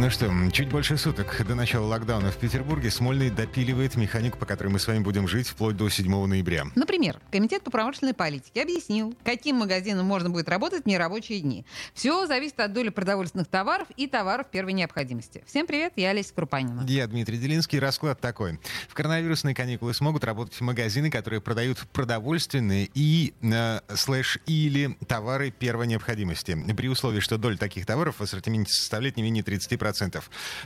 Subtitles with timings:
[0.00, 4.68] Ну что, чуть больше суток до начала локдауна в Петербурге Смольный допиливает механику, по которой
[4.68, 6.66] мы с вами будем жить вплоть до 7 ноября.
[6.76, 11.66] Например, Комитет по промышленной политике объяснил, каким магазинам можно будет работать в нерабочие дни.
[11.94, 15.42] Все зависит от доли продовольственных товаров и товаров первой необходимости.
[15.48, 16.84] Всем привет, я Олеся Крупанина.
[16.86, 17.80] Я Дмитрий Делинский.
[17.80, 18.60] Расклад такой.
[18.88, 25.88] В коронавирусные каникулы смогут работать магазины, которые продают продовольственные и э, слэш или товары первой
[25.88, 26.56] необходимости.
[26.76, 29.87] При условии, что доля таких товаров в ассортименте составляет не менее 30%.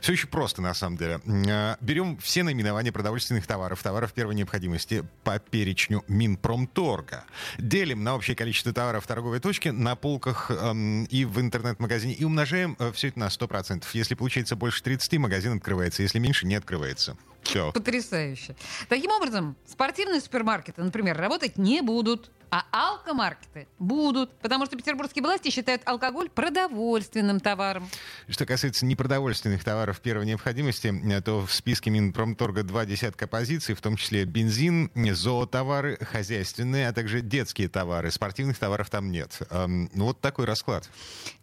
[0.00, 1.20] Все очень просто, на самом деле.
[1.26, 7.24] Э, Берем все наименования продовольственных товаров, товаров первой необходимости по перечню Минпромторга.
[7.58, 12.76] Делим на общее количество товаров торговой точке, на полках эм, и в интернет-магазине и умножаем
[12.78, 13.84] э, все это на 100%.
[13.92, 16.02] Если получается больше 30, магазин открывается.
[16.02, 17.16] Если меньше, не открывается.
[17.42, 17.72] Все.
[17.72, 18.54] Потрясающе.
[18.88, 22.30] Таким образом, спортивные супермаркеты, например, работать не будут.
[22.54, 27.88] А алкомаркеты будут, потому что петербургские власти считают алкоголь продовольственным товаром.
[28.28, 33.80] Что касается непродовольственных товаров первой необходимости, э, то в списке Минпромторга два десятка позиций, в
[33.80, 38.10] том числе бензин, зоотовары, хозяйственные, а также детские товары.
[38.10, 39.38] Спортивных товаров там нет.
[39.48, 40.90] Эм, ну, вот такой расклад.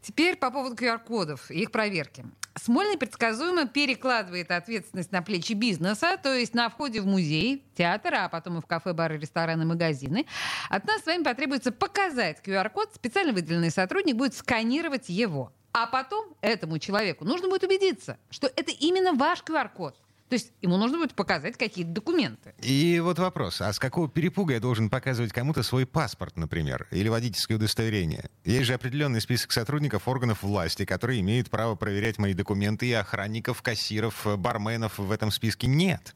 [0.04, 2.24] Теперь по поводу QR-кодов и их проверки.
[2.56, 8.30] Смольный предсказуемо перекладывает ответственность на плечи бизнеса, то есть на входе в музей, театр, а
[8.30, 10.26] потом и в кафе, бары, рестораны, магазины.
[10.70, 15.52] От нас с вами потребуется показать QR-код, специально выделенный сотрудник будет сканировать его.
[15.72, 19.96] А потом этому человеку нужно будет убедиться, что это именно ваш QR-код.
[20.30, 22.54] То есть ему нужно будет показать какие-то документы.
[22.62, 27.10] И вот вопрос, а с какого перепуга я должен показывать кому-то свой паспорт, например, или
[27.10, 28.30] водительское удостоверение?
[28.46, 33.64] Есть же определенный список сотрудников органов власти, которые имеют право проверять мои документы, и охранников,
[33.64, 36.16] кассиров, барменов в этом списке нет.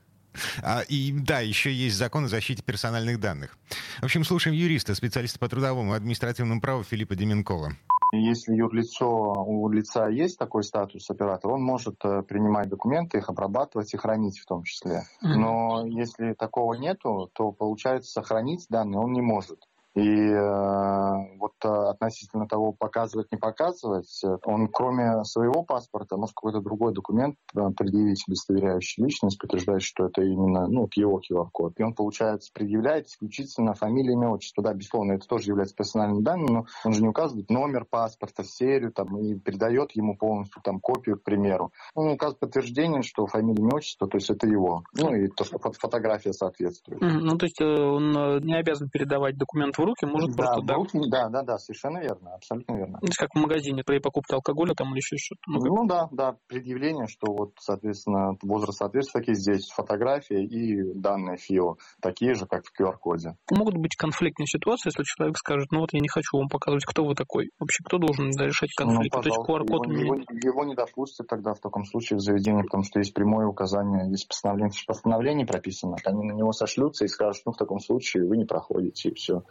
[0.62, 3.58] А, и да, еще есть закон о защите персональных данных.
[4.02, 7.74] В общем, слушаем юриста, специалиста по трудовому и административному праву Филиппа Деменкова.
[8.16, 13.92] Если юрлицо, у лица есть такой статус оператора, он может э, принимать документы, их обрабатывать
[13.92, 15.04] и хранить в том числе.
[15.22, 19.68] Но если такого нету, то получается сохранить данные он не может.
[19.96, 26.34] И э, вот э, относительно того, показывать, не показывать, э, он кроме своего паспорта может
[26.34, 31.74] какой-то другой документ э, предъявить, удостоверяющий личность, подтверждающий, что это именно ну, его QR-код.
[31.78, 34.64] И он, получается, предъявляет исключительно фамилию, имя, отчество.
[34.64, 38.92] Да, безусловно, это тоже является персональным данным, но он же не указывает номер паспорта, серию
[38.92, 41.72] там, и передает ему полностью там, копию, к примеру.
[41.94, 44.84] Он указывает подтверждение, что фамилия, имя, отчество, то есть это его.
[44.98, 47.00] Ну и то, что фото- фотография соответствует.
[47.00, 48.12] Ну, то есть он
[48.44, 52.76] не обязан передавать документ руки, может да, просто руки- да, да, да, совершенно верно, абсолютно
[52.76, 53.00] верно.
[53.00, 55.42] То есть как в магазине при покупке алкоголя там или еще что-то.
[55.48, 61.38] Ну, Ну да, да, предъявление, что вот, соответственно, возраст соответствует такие здесь фотография и данные
[61.38, 63.36] ФИО, такие же, как в QR-коде.
[63.52, 67.06] Могут быть конфликтные ситуации, если человек скажет, ну вот я не хочу вам показывать, кто
[67.06, 67.52] вы такой.
[67.60, 69.22] Вообще, кто должен да, решать конфликты?
[69.22, 72.64] То есть Ну, QR-код его, его, его не допустят тогда в таком случае в заведении,
[72.64, 75.98] потому что есть прямое указание, есть постановление, в постановлении прописано.
[76.06, 79.44] Они на него сошлются и скажут, ну в таком случае вы не проходите, и все.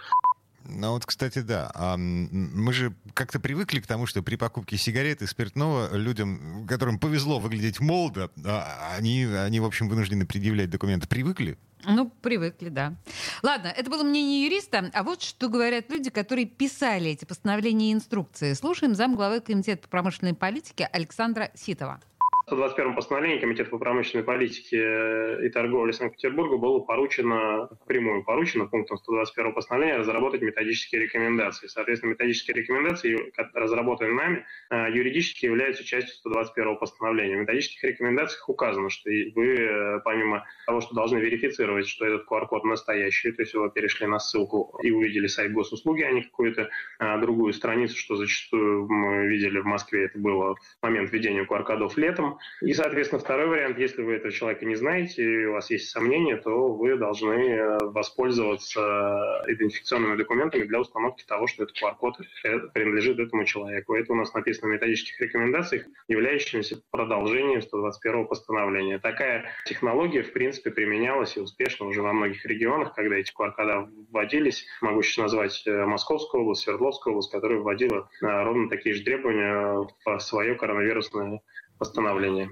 [0.64, 1.70] Ну вот, кстати, да.
[1.74, 6.98] А, Мы же как-то привыкли к тому, что при покупке сигарет и спиртного людям, которым
[6.98, 11.08] повезло выглядеть молодо, а, они, они, в общем, вынуждены предъявлять документы.
[11.08, 11.58] Привыкли?
[11.84, 12.94] Ну, привыкли, да.
[13.42, 14.90] Ладно, это было мнение юриста.
[14.94, 18.52] А вот что говорят люди, которые писали эти постановления и инструкции.
[18.52, 22.00] Слушаем замглавы Комитета по промышленной политике Александра Ситова.
[22.42, 28.98] В 121 постановлении Комитета по промышленной политике и торговле Санкт-Петербурга было поручено, прямую поручено пунктом
[28.98, 31.68] 121 постановления разработать методические рекомендации.
[31.68, 37.36] Соответственно, методические рекомендации, разработанные нами, э, юридически являются частью 121 постановления.
[37.36, 42.64] В методических рекомендациях указано, что вы, э, помимо того, что должны верифицировать, что этот QR-код
[42.64, 47.20] настоящий, то есть вы перешли на ссылку и увидели сайт госуслуги, а не какую-то э,
[47.20, 52.32] другую страницу, что зачастую мы видели в Москве, это было в момент введения QR-кодов летом.
[52.60, 56.36] И, соответственно, второй вариант, если вы этого человека не знаете, и у вас есть сомнения,
[56.36, 63.18] то вы должны э, воспользоваться идентификационными документами для установки того, что этот QR-код э, принадлежит
[63.18, 63.94] этому человеку.
[63.94, 68.98] Это у нас написано в методических рекомендациях, являющимися продолжением 121 постановления.
[68.98, 74.66] Такая технология, в принципе, применялась и успешно уже во многих регионах, когда эти QR-кода вводились.
[74.80, 79.86] Могу сейчас назвать э, Московскую область, Свердловскую область, которая вводила э, ровно такие же требования
[80.04, 81.40] в свое коронавирусное
[81.82, 82.48] постановление.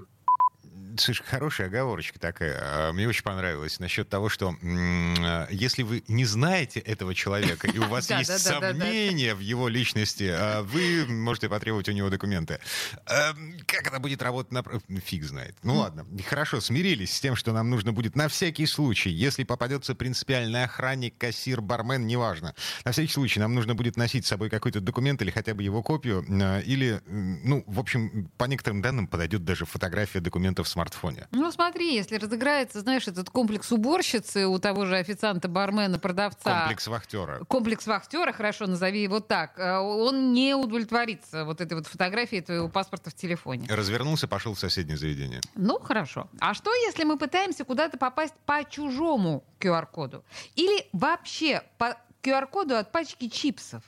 [0.97, 2.59] Слушай, хорошая оговорочка такая.
[2.61, 7.77] А, мне очень понравилась насчет того, что а, если вы не знаете этого человека, и
[7.77, 10.33] у вас есть сомнения в его личности,
[10.63, 12.59] вы можете потребовать у него документы.
[13.05, 14.63] Как это будет работать на...
[15.05, 15.55] Фиг знает.
[15.63, 19.95] Ну ладно, хорошо, смирились с тем, что нам нужно будет на всякий случай, если попадется
[19.95, 22.55] принципиальный охранник, кассир, бармен, неважно.
[22.85, 25.83] На всякий случай нам нужно будет носить с собой какой-то документ или хотя бы его
[25.83, 26.23] копию,
[26.65, 31.27] или, ну, в общем, по некоторым данным подойдет даже фотография документа в смартфоне.
[31.31, 36.59] Ну, смотри, если разыграется, знаешь, этот комплекс уборщицы у того же официанта, бармена, продавца.
[36.59, 37.43] Комплекс вахтера.
[37.45, 39.59] Комплекс вахтера, хорошо, назови его так.
[39.59, 43.67] Э, он не удовлетворится вот этой вот фотографией твоего паспорта в телефоне.
[43.69, 45.41] Развернулся, пошел в соседнее заведение.
[45.55, 46.27] Ну, хорошо.
[46.39, 50.23] А что, если мы пытаемся куда-то попасть по чужому QR-коду?
[50.55, 53.83] Или вообще по QR-коду от пачки чипсов?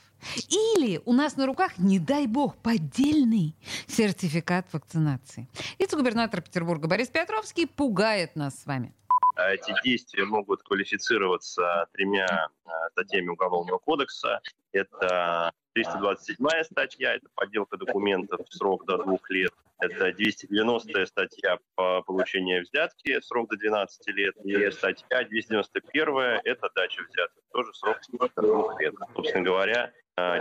[0.48, 3.56] Или у нас на руках, не дай бог, поддельный
[3.86, 5.48] сертификат вакцинации.
[5.78, 8.94] Вице-губернатор Петербурга Борис Петровский пугает нас с вами.
[9.36, 14.40] А эти действия могут квалифицироваться тремя а, статьями Уголовного кодекса.
[14.72, 19.52] Это 327 статья, это подделка документов в срок до двух лет.
[19.80, 24.36] Это 290 статья по получению взятки, срок до 12 лет.
[24.44, 28.94] И статья 291 это дача взятки, тоже срок до двух лет.
[29.14, 29.92] Собственно говоря,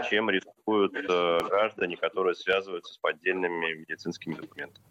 [0.09, 4.85] чем рискуют э, граждане, которые связываются с поддельными медицинскими документами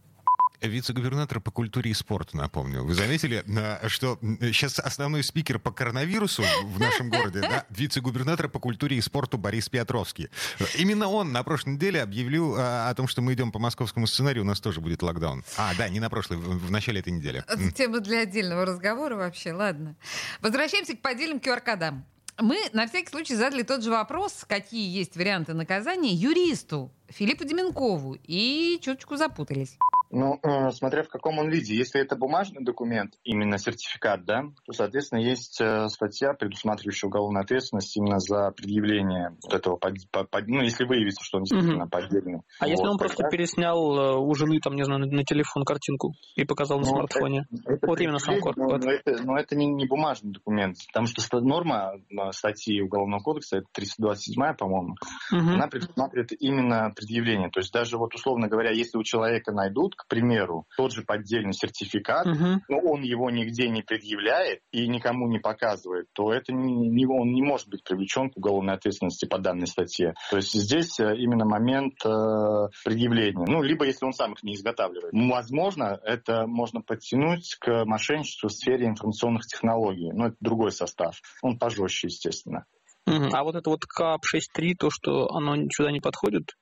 [0.68, 2.84] вице-губернатор по культуре и спорту, напомню.
[2.84, 3.44] Вы заметили,
[3.88, 9.38] что сейчас основной спикер по коронавирусу в нашем городе, да, вице-губернатор по культуре и спорту
[9.38, 10.28] Борис Петровский.
[10.76, 14.44] Именно он на прошлой неделе объявил а, о том, что мы идем по московскому сценарию,
[14.44, 15.44] у нас тоже будет локдаун.
[15.56, 17.44] А, да, не на прошлой, в, в начале этой недели.
[17.74, 19.96] Тема для отдельного разговора вообще, ладно.
[20.40, 22.06] Возвращаемся к поддельным QR-кодам.
[22.38, 28.16] Мы на всякий случай задали тот же вопрос, какие есть варианты наказания юристу Филиппу Деменкову
[28.24, 29.76] и чуточку запутались.
[30.12, 31.74] Ну, э, смотря в каком он виде.
[31.74, 37.96] Если это бумажный документ, именно сертификат, да, то, соответственно, есть э, статья, предусматривающая уголовную ответственность
[37.96, 41.90] именно за предъявление вот этого, под, под, ну, если выявится, что он действительно угу.
[41.90, 42.42] поддельный.
[42.60, 43.14] А вот, если он тогда...
[43.14, 46.84] просто переснял э, у жены, там, не знаю, на, на телефон картинку и показал на
[46.84, 47.46] ну, смартфоне?
[47.50, 48.54] Это, это вот именно сам код.
[48.58, 51.94] Но, но это, но это не, не бумажный документ, потому что норма
[52.32, 54.94] статьи Уголовного кодекса, это 327, по-моему,
[55.32, 55.38] угу.
[55.54, 57.48] она предусматривает именно предъявление.
[57.48, 61.52] То есть даже вот, условно говоря, если у человека найдут к примеру, тот же поддельный
[61.52, 62.60] сертификат, угу.
[62.68, 67.32] но он его нигде не предъявляет и никому не показывает, то это не, не, он
[67.32, 70.14] не может быть привлечен к уголовной ответственности по данной статье.
[70.30, 73.46] То есть здесь э, именно момент э, предъявления.
[73.46, 75.12] Ну, либо если он сам их не изготавливает.
[75.12, 80.10] Возможно, это можно подтянуть к мошенничеству в сфере информационных технологий.
[80.12, 81.20] Но это другой состав.
[81.42, 82.64] Он пожестче, естественно.
[83.06, 86.52] А вот это вот КАП-6.3, то, что оно сюда не подходит?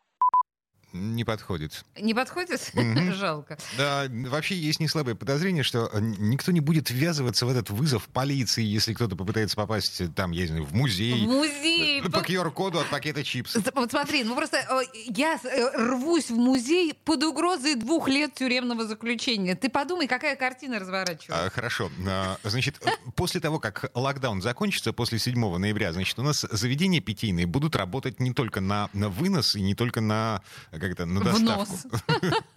[0.93, 1.85] Не подходит.
[1.99, 2.73] Не подходит?
[3.15, 3.59] Жалко.
[3.77, 8.63] Да, вообще есть неслабое подозрение, что э, никто не будет ввязываться в этот вызов полиции,
[8.63, 11.25] если кто-то попытается попасть э, там, я не знаю, в музей.
[11.25, 12.03] В музей!
[12.03, 13.65] По QR-коду от пакета чипсов.
[13.75, 15.39] Вот смотри, ну просто э, я
[15.75, 19.55] рвусь в музей под угрозой двух лет тюремного заключения.
[19.55, 21.47] Ты подумай, какая картина разворачивается.
[21.47, 21.91] А, хорошо.
[22.07, 22.81] А, значит,
[23.17, 28.21] после того, как локдаун закончится, после 7 ноября, значит, у нас заведения питейные будут работать
[28.21, 30.43] не только на, на вынос и не только на
[30.81, 31.79] как это, на доставку.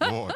[0.00, 0.34] вот.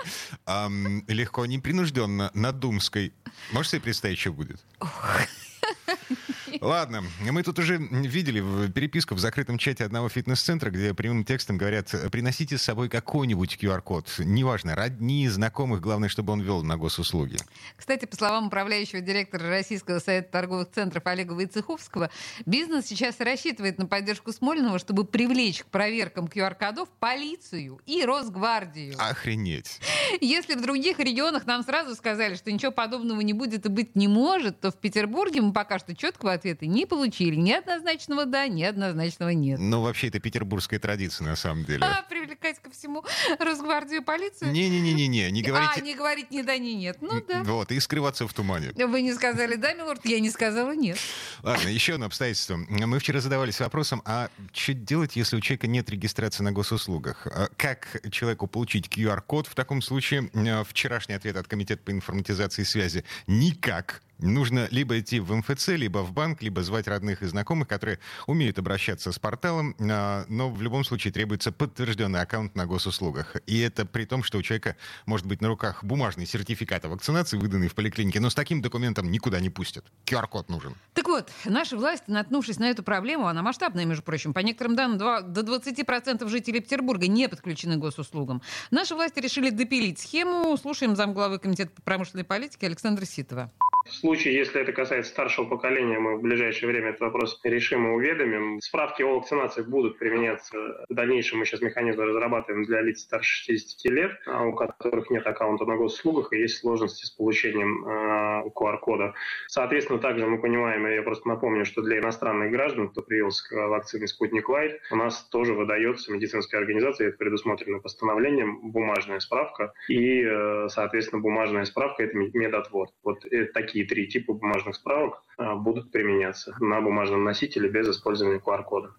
[1.08, 3.12] легко, непринужденно, на Думской.
[3.52, 4.60] Можешь себе представить, что будет?
[6.60, 11.94] Ладно, мы тут уже видели переписку в закрытом чате одного фитнес-центра, где прямым текстом говорят,
[12.10, 14.14] приносите с собой какой-нибудь QR-код.
[14.18, 17.36] Неважно, родни, знакомых, главное, чтобы он вел на госуслуги.
[17.76, 22.10] Кстати, по словам управляющего директора Российского совета торговых центров Олега Войцеховского,
[22.46, 28.94] бизнес сейчас рассчитывает на поддержку Смольного, чтобы привлечь к проверкам QR-кодов полицию и Росгвардию.
[28.98, 29.80] Охренеть.
[30.20, 34.08] Если в других регионах нам сразу сказали, что ничего подобного не будет и быть не
[34.08, 37.36] может, то в Петербурге мы пока что четкого ответа не получили.
[37.36, 39.58] Ни однозначного да, ни однозначного нет.
[39.60, 41.84] Ну, вообще, это петербургская традиция, на самом деле.
[41.84, 43.04] А, привлекать ко всему
[43.38, 44.52] Росгвардию полицию?
[44.52, 45.72] Не-не-не-не, не говорите...
[45.76, 46.98] А, не говорить ни да, ни нет.
[47.00, 47.42] Ну, да.
[47.42, 48.72] Вот, и скрываться в тумане.
[48.74, 50.98] Вы не сказали да, милорд, я не сказала нет.
[51.42, 52.56] Ладно, еще одно обстоятельство.
[52.56, 57.26] Мы вчера задавались вопросом, а что делать, если у человека нет регистрации на госуслугах?
[57.26, 59.46] А как человеку получить QR-код?
[59.46, 60.30] В таком случае
[60.64, 64.02] вчерашний ответ от Комитета по информатизации и связи– никак.
[64.18, 68.58] Нужно либо идти в МФЦ, либо в банк, либо звать родных и знакомых, которые умеют
[68.58, 73.36] обращаться с порталом, а, но в любом случае требуется подтвержденный аккаунт на госуслугах.
[73.46, 77.36] И это при том, что у человека может быть на руках бумажный сертификат о вакцинации,
[77.36, 79.84] выданный в поликлинике, но с таким документом никуда не пустят.
[80.06, 80.74] QR-код нужен.
[80.94, 84.98] Так вот, наши власти, наткнувшись на эту проблему, она масштабная, между прочим, по некоторым данным,
[84.98, 88.42] до 20% жителей Петербурга не подключены к госуслугам.
[88.72, 90.56] Наши власти решили допилить схему.
[90.56, 93.52] Слушаем замглавы Комитета по промышленной политике Александра Ситова.
[93.88, 97.90] В случае, если это касается старшего поколения, мы в ближайшее время этот вопрос решим и
[97.90, 98.60] уведомим.
[98.60, 101.38] Справки о вакцинации будут применяться в дальнейшем.
[101.38, 105.76] Мы сейчас механизм разрабатываем для лиц старше 60 лет, а у которых нет аккаунта на
[105.76, 109.14] госуслугах и есть сложности с получением э, QR-кода.
[109.46, 113.68] Соответственно, также мы понимаем, и я просто напомню, что для иностранных граждан, кто привился к
[113.68, 120.22] вакцине Спутник Лайт, у нас тоже выдается медицинская организация, это предусмотрено постановлением, бумажная справка и,
[120.22, 122.90] э, соответственно, бумажная справка– это медотвод.
[123.02, 127.88] Вот э, такие такие три типа бумажных справок а, будут применяться на бумажном носителе без
[127.88, 128.92] использования QR-кода.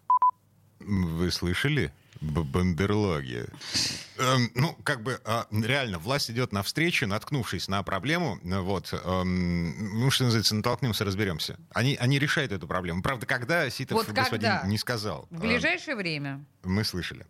[0.79, 1.91] Вы слышали?
[2.21, 3.45] Бандерлоги.
[4.17, 8.39] Эм, ну, как бы э, реально, власть идет навстречу, наткнувшись на проблему.
[8.43, 11.57] Вот, эм, ну, что называется, натолкнемся, разберемся.
[11.73, 13.01] Они, они решают эту проблему.
[13.01, 14.67] Правда, когда Ситов вот господин когда?
[14.67, 15.27] не сказал.
[15.29, 16.43] В ближайшее э, время.
[16.65, 17.25] Мы слышали.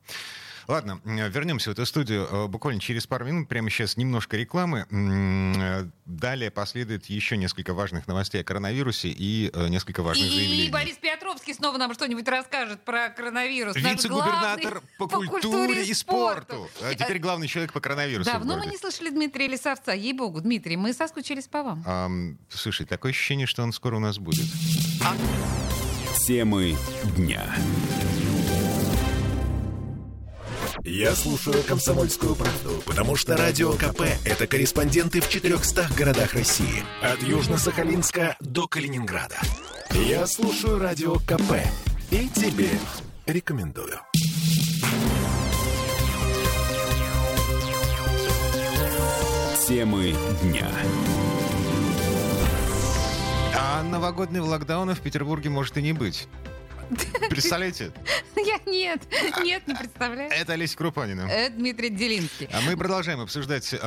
[0.69, 3.49] Ладно, вернемся в эту студию э, буквально через пару минут.
[3.49, 4.85] Прямо сейчас немножко рекламы.
[4.91, 10.67] Э, далее последует еще несколько важных новостей о коронавирусе и э, несколько важных и, заявлений.
[10.67, 13.75] И Борис Петровский снова нам что-нибудь расскажет про коронавирус.
[13.75, 16.69] Вице-губернатор по, по культуре и спорту.
[16.83, 18.29] А теперь главный человек по коронавирусу.
[18.29, 19.93] Давно мы не слышали Дмитрия Лисовца.
[19.93, 21.83] Ей-богу, Дмитрий, мы соскучились по вам.
[21.87, 22.11] А,
[22.47, 24.45] слушай, такое ощущение, что он скоро у нас будет.
[26.27, 26.77] Темы
[27.17, 27.55] дня.
[30.83, 36.83] Я слушаю «Комсомольскую правду», потому что «Радио КП»— это корреспонденты в 400 городах России.
[37.01, 39.35] От Южно-Сахалинска до Калининграда.
[39.91, 41.55] Я слушаю «Радио КП»
[42.11, 42.69] и тебе
[43.25, 43.99] рекомендую.
[49.67, 50.67] Темы дня.
[53.53, 56.27] А новогоднего локдауна в Петербурге может и не быть.
[57.29, 57.91] Представляете?
[58.35, 59.01] Я нет,
[59.43, 60.31] нет, не представляю.
[60.31, 61.21] Это Олеся Крупанина.
[61.21, 62.49] Это Дмитрий Делинский.
[62.51, 63.73] А мы продолжаем обсуждать...
[63.73, 63.77] Э,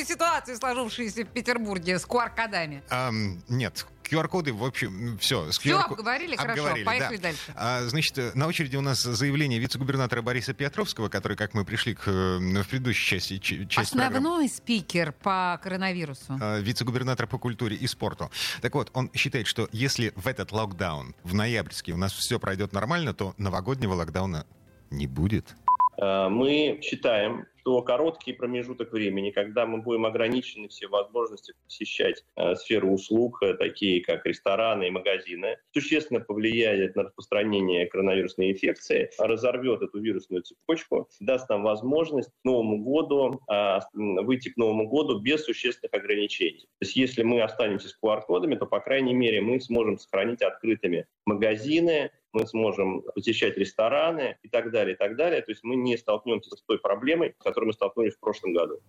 [0.00, 2.82] Абсурдную ситуацию, сложившуюся в Петербурге с QR-кодами.
[2.90, 3.10] Э,
[3.48, 5.50] нет, QR-коды, в общем, все.
[5.50, 5.82] Все QR...
[5.82, 7.22] обговорили, обговорили, хорошо, поехали да.
[7.22, 7.52] дальше.
[7.54, 12.08] А, значит, на очереди у нас заявление вице-губернатора Бориса Петровского, который, как мы пришли к,
[12.08, 14.48] э, в предыдущей части, часть Основной программы.
[14.48, 16.38] спикер по коронавирусу.
[16.40, 18.30] А, вице-губернатор по культуре и спорту.
[18.62, 22.72] Так вот, он считает, что если в этот локдаун, в ноябрьский, у нас все пройдет
[22.72, 24.46] нормально, то новогоднего локдауна
[24.90, 25.54] не будет.
[26.00, 32.54] Э, мы считаем, что короткий промежуток времени, когда мы будем ограничены все возможности посещать э,
[32.56, 39.82] сферу услуг, э, такие как рестораны и магазины, существенно повлияет на распространение коронавирусной инфекции, разорвет
[39.82, 45.44] эту вирусную цепочку, даст нам возможность к Новому году э, выйти к Новому году без
[45.44, 46.68] существенных ограничений.
[46.78, 51.06] То есть если мы останемся с QR-кодами, то, по крайней мере, мы сможем сохранить открытыми
[51.34, 55.42] магазины, мы сможем посещать рестораны и так далее, и так далее.
[55.42, 58.80] То есть мы не столкнемся с той проблемой, с которой мы столкнулись в прошлом году.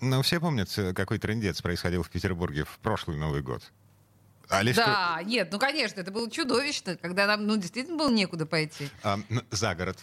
[0.00, 3.62] Ну, все помнят, какой трендец происходил в Петербурге в прошлый Новый год.
[4.48, 4.84] Олеська...
[4.84, 8.88] Да, нет, ну, конечно, это было чудовищно, когда нам, ну, действительно было некуда пойти.
[9.04, 9.18] А,
[9.50, 9.98] за город.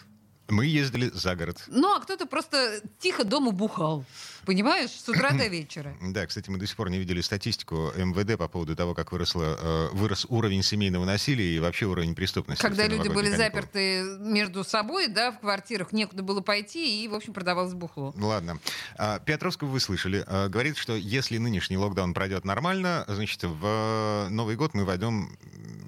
[0.50, 1.64] Мы ездили за город.
[1.68, 4.06] Ну, а кто-то просто тихо дома бухал.
[4.46, 5.96] Понимаешь, с утра до вечера.
[6.18, 9.58] Да, кстати, мы до сих пор не видели статистику МВД по поводу того, как выросло,
[9.60, 12.62] э, вырос уровень семейного насилия и вообще уровень преступности.
[12.62, 13.38] Когда люди были каникулы.
[13.38, 18.14] заперты между собой, да, в квартирах, некуда было пойти, и, в общем, продавалось бухло.
[18.16, 18.60] Ладно.
[18.98, 20.24] А, Петровского вы слышали.
[20.26, 25.38] А, говорит, что если нынешний локдаун пройдет нормально, значит, в Новый год мы войдем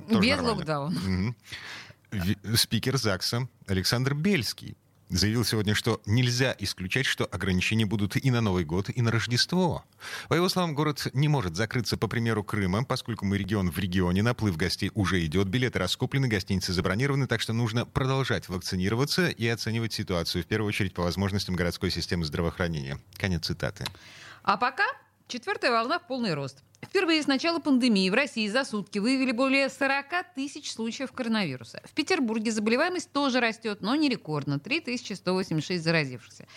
[0.10, 0.52] Без нормально.
[0.54, 1.00] локдауна.
[1.00, 1.36] Угу
[2.56, 4.78] спикер ЗАГСа Александр Бельский
[5.10, 9.84] заявил сегодня, что нельзя исключать, что ограничения будут и на Новый год, и на Рождество.
[10.28, 14.22] По его словам, город не может закрыться по примеру Крыма, поскольку мы регион в регионе,
[14.22, 19.94] наплыв гостей уже идет, билеты раскуплены, гостиницы забронированы, так что нужно продолжать вакцинироваться и оценивать
[19.94, 23.00] ситуацию, в первую очередь по возможностям городской системы здравоохранения.
[23.18, 23.86] Конец цитаты.
[24.44, 24.86] А пока
[25.30, 26.64] четвертая волна в полный рост.
[26.82, 31.82] Впервые с начала пандемии в России за сутки выявили более 40 тысяч случаев коронавируса.
[31.86, 34.60] В Петербурге заболеваемость тоже растет, но не рекордно.
[34.60, 36.48] 3186 заразившихся.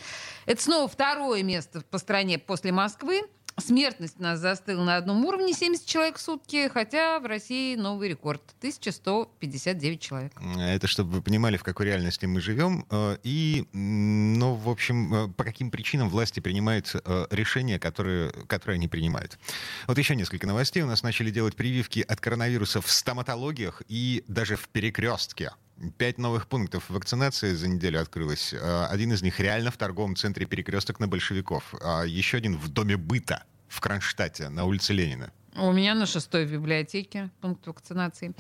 [0.46, 3.22] Это снова второе место по стране после Москвы.
[3.58, 8.08] Смертность у нас застыла на одном уровне 70 человек в сутки, хотя в России новый
[8.08, 10.32] рекорд 1159 человек.
[10.58, 12.86] Это чтобы вы понимали, в какой реальности мы живем.
[12.90, 18.76] Э, и, ну, в общем, э, по каким причинам власти принимают э, решения, которые, которые
[18.76, 19.38] они принимают.
[19.86, 20.82] Вот еще несколько новостей.
[20.82, 25.52] У нас начали делать прививки от коронавируса в стоматологиях и даже в перекрестке.
[25.98, 28.54] Пять новых пунктов вакцинации за неделю открылось.
[28.88, 31.74] Один из них реально в торговом центре «Перекресток» на Большевиков.
[31.82, 35.32] А еще один в Доме быта в Кронштадте на улице Ленина.
[35.56, 38.32] У меня на шестой библиотеке пункт вакцинации.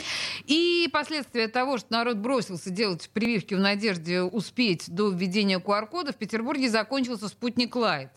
[0.46, 6.16] И последствия того, что народ бросился делать прививки в надежде успеть до введения QR-кода, в
[6.16, 8.10] Петербурге закончился спутник Лайт.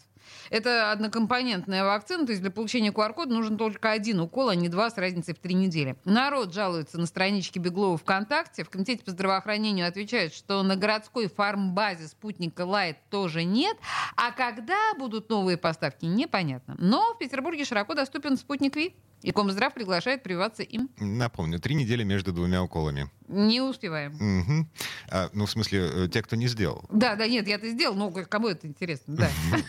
[0.49, 4.89] Это однокомпонентная вакцина, то есть для получения QR-кода нужен только один укол, а не два
[4.89, 5.95] с разницей в три недели.
[6.05, 8.63] Народ жалуется на страничке Беглова ВКонтакте.
[8.63, 13.77] В Комитете по здравоохранению отвечают, что на городской фармбазе спутника Лайт тоже нет.
[14.15, 16.75] А когда будут новые поставки, непонятно.
[16.77, 18.95] Но в Петербурге широко доступен спутник Ви.
[19.25, 20.87] И Комздрав приглашает прививаться им.
[20.99, 23.09] Напомню, три недели между двумя уколами.
[23.27, 24.13] Не успеваем.
[24.13, 24.67] Угу.
[25.09, 26.85] А, ну, в смысле, э, те, кто не сделал.
[26.91, 29.29] Да, да, нет, я-то сделал, но кому это интересно, да.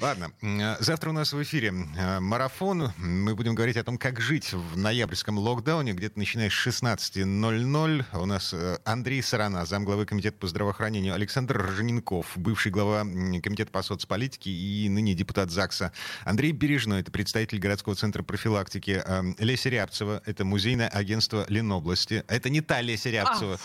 [0.00, 2.92] Ладно, э, завтра у нас в эфире э, марафон.
[2.98, 8.04] Мы будем говорить о том, как жить в ноябрьском локдауне, где-то начиная с 16.00.
[8.12, 13.82] У нас э, Андрей Сарана, замглавы Комитета по здравоохранению, Александр Рожененков, бывший глава Комитета по
[13.82, 15.90] соцполитике и ныне депутат ЗАГСа.
[16.24, 19.02] Андрей Бережной, это представитель городского центра профилактики.
[19.38, 22.22] Леся Рябцева, это музейное агентство Ленобласти.
[22.28, 23.58] Это не та Леся Рябцева, а.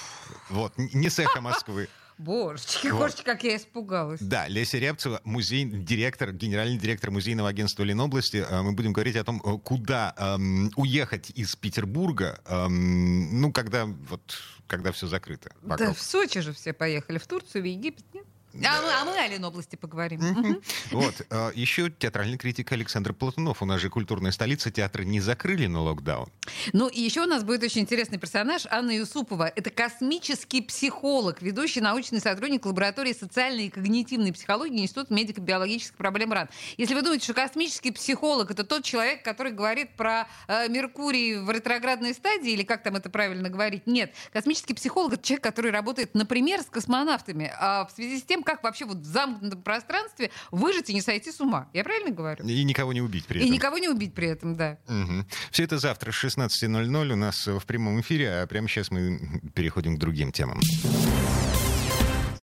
[0.49, 1.89] вот, не с эхо Москвы.
[2.17, 2.99] Божечки, вот.
[2.99, 4.19] Божечки, как я испугалась.
[4.21, 8.45] Да, Леся Рябцева, музей, директор, генеральный директор музейного агентства Ленобласти.
[8.47, 13.85] Э, мы будем говорить о том, э, куда эм, уехать из Петербурга, эм, ну, когда
[13.85, 14.21] вот
[14.67, 15.51] когда все закрыто.
[15.61, 15.89] Вокруг.
[15.89, 18.25] Да, в Сочи же все поехали, в Турцию, в Египет, нет?
[18.55, 20.61] А, мы, а мы о Ленобласти поговорим.
[20.91, 21.21] Вот.
[21.29, 23.61] А, еще театральный критик Александр Платунов.
[23.61, 24.69] У нас же культурная столица.
[24.71, 26.29] Театры не закрыли на локдаун.
[26.71, 28.67] Ну, и еще у нас будет очень интересный персонаж.
[28.69, 29.51] Анна Юсупова.
[29.55, 36.49] Это космический психолог, ведущий научный сотрудник лаборатории социальной и когнитивной психологии Института медико-биологических проблем РАН.
[36.77, 41.49] Если вы думаете, что космический психолог— это тот человек, который говорит про э, Меркурий в
[41.49, 44.13] ретроградной стадии, или как там это правильно говорить, нет.
[44.31, 47.51] Космический психолог— это человек, который работает, например, с космонавтами.
[47.59, 51.31] А в связи с тем, как вообще вот в замкнутом пространстве выжить и не сойти
[51.31, 51.69] с ума.
[51.73, 52.45] Я правильно говорю?
[52.45, 53.47] И никого не убить при этом.
[53.47, 54.77] И никого не убить при этом, да.
[54.87, 55.25] Угу.
[55.51, 59.95] Все это завтра с 16.00 у нас в прямом эфире, а прямо сейчас мы переходим
[59.95, 60.59] к другим темам.